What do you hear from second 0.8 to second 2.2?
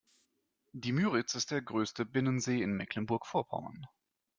Müritz ist der größte